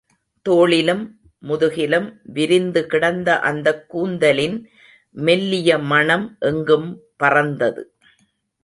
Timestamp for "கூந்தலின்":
3.89-4.69